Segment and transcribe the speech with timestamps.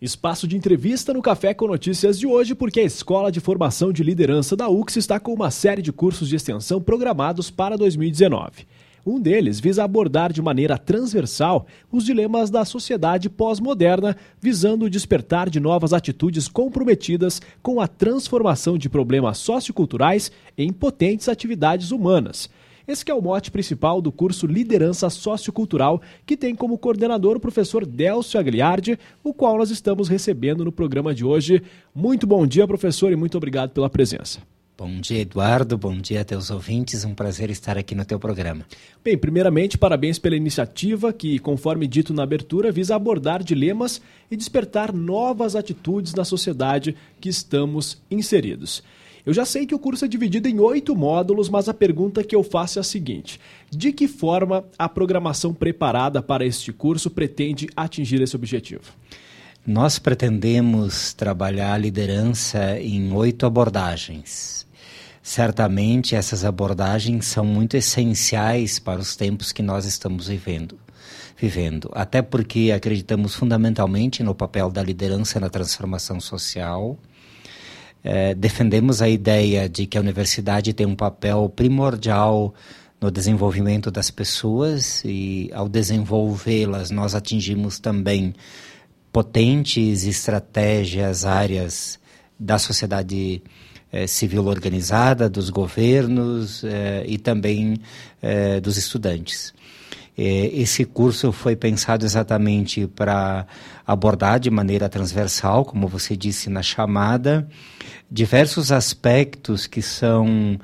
[0.00, 4.02] Espaço de entrevista no Café com Notícias de hoje, porque a Escola de Formação de
[4.02, 8.66] Liderança da UX está com uma série de cursos de extensão programados para 2019.
[9.06, 15.48] Um deles visa abordar de maneira transversal os dilemas da sociedade pós-moderna, visando o despertar
[15.48, 22.50] de novas atitudes comprometidas com a transformação de problemas socioculturais em potentes atividades humanas.
[22.88, 27.84] Esse é o mote principal do curso Liderança Sociocultural, que tem como coordenador o professor
[27.84, 31.60] Delcio Agliardi, o qual nós estamos recebendo no programa de hoje.
[31.92, 34.38] Muito bom dia, professor, e muito obrigado pela presença.
[34.78, 35.76] Bom dia, Eduardo.
[35.76, 37.04] Bom dia a teus ouvintes.
[37.04, 38.64] Um prazer estar aqui no teu programa.
[39.02, 44.00] Bem, primeiramente, parabéns pela iniciativa que, conforme dito na abertura, visa abordar dilemas
[44.30, 48.84] e despertar novas atitudes na sociedade que estamos inseridos.
[49.26, 52.36] Eu já sei que o curso é dividido em oito módulos, mas a pergunta que
[52.36, 57.68] eu faço é a seguinte: de que forma a programação preparada para este curso pretende
[57.74, 58.84] atingir esse objetivo?
[59.66, 64.64] Nós pretendemos trabalhar a liderança em oito abordagens.
[65.20, 70.78] Certamente essas abordagens são muito essenciais para os tempos que nós estamos vivendo
[71.36, 71.90] vivendo.
[71.92, 76.98] Até porque acreditamos fundamentalmente no papel da liderança na transformação social,
[78.02, 82.54] é, defendemos a ideia de que a universidade tem um papel primordial
[83.00, 88.34] no desenvolvimento das pessoas e, ao desenvolvê-las, nós atingimos também
[89.12, 91.98] potentes estratégias, áreas
[92.38, 93.42] da sociedade
[93.92, 97.80] eh, civil organizada, dos governos eh, e também
[98.62, 99.54] dos estudantes.
[100.16, 103.46] Esse curso foi pensado exatamente para
[103.86, 107.46] abordar de maneira transversal, como você disse na chamada,
[108.10, 110.58] diversos aspectos que são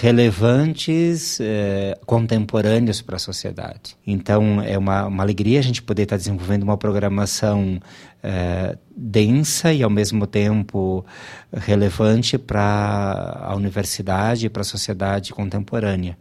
[0.00, 3.96] relevantes, eh, contemporâneos para a sociedade.
[4.06, 7.80] Então, é uma, uma alegria a gente poder estar desenvolvendo uma programação
[8.22, 11.04] eh, densa e, ao mesmo tempo,
[11.52, 16.16] relevante para a universidade e para a sociedade contemporânea.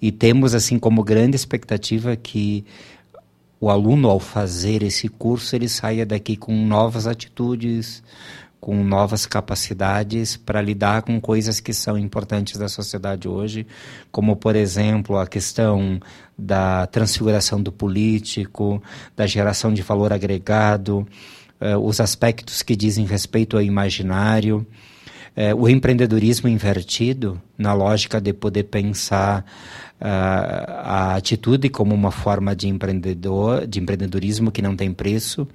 [0.00, 2.64] E temos, assim, como grande expectativa que
[3.60, 8.02] o aluno, ao fazer esse curso, ele saia daqui com novas atitudes,
[8.60, 13.66] com novas capacidades para lidar com coisas que são importantes da sociedade hoje,
[14.12, 15.98] como, por exemplo, a questão
[16.36, 18.82] da transfiguração do político,
[19.16, 21.06] da geração de valor agregado,
[21.60, 24.66] uh, os aspectos que dizem respeito ao imaginário.
[25.34, 29.44] É, o empreendedorismo invertido, na lógica de poder pensar
[30.00, 35.46] uh, a atitude como uma forma de empreendedor, de empreendedorismo que não tem preço.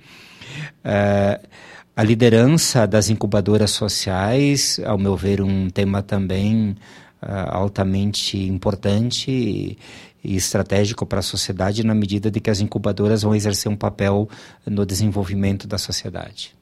[0.83, 1.47] Uh,
[1.95, 6.75] a liderança das incubadoras sociais, ao meu ver, um tema também
[7.21, 9.77] uh, altamente importante e,
[10.23, 14.27] e estratégico para a sociedade, na medida de que as incubadoras vão exercer um papel
[14.65, 16.53] no desenvolvimento da sociedade.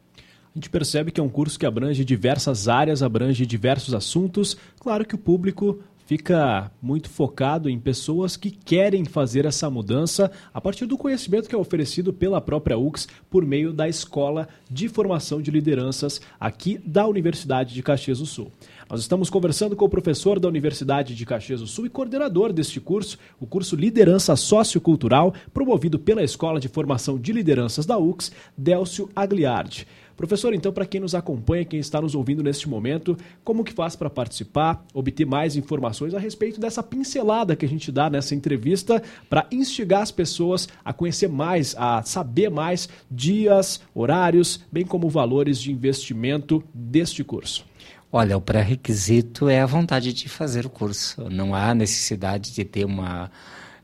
[0.56, 4.56] A gente percebe que é um curso que abrange diversas áreas, abrange diversos assuntos.
[4.80, 10.60] Claro que o público fica muito focado em pessoas que querem fazer essa mudança a
[10.60, 15.42] partir do conhecimento que é oferecido pela própria UX por meio da Escola de Formação
[15.42, 18.52] de Lideranças aqui da Universidade de Caxias do Sul.
[18.90, 22.80] Nós estamos conversando com o professor da Universidade de Caxias do Sul e coordenador deste
[22.80, 29.10] curso, o curso Liderança Sociocultural, promovido pela Escola de Formação de Lideranças da UX, Délcio
[29.16, 29.88] Agliardi.
[30.16, 33.96] Professor, então, para quem nos acompanha, quem está nos ouvindo neste momento, como que faz
[33.96, 39.02] para participar, obter mais informações a respeito dessa pincelada que a gente dá nessa entrevista
[39.30, 45.60] para instigar as pessoas a conhecer mais, a saber mais dias, horários, bem como valores
[45.60, 47.66] de investimento deste curso?
[48.12, 51.28] Olha, o pré-requisito é a vontade de fazer o curso.
[51.32, 53.32] Não há necessidade de ter uma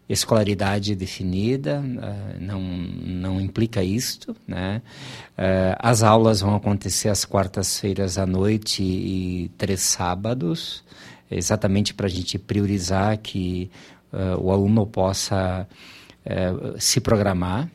[0.10, 4.36] escolaridade definida, uh, não, não implica isto.
[4.48, 4.82] Né?
[5.38, 10.84] Uh, as aulas vão acontecer às quartas-feiras à noite e três sábados,
[11.30, 13.70] exatamente para a gente priorizar que
[14.12, 15.68] uh, o aluno possa
[16.78, 17.68] se programar.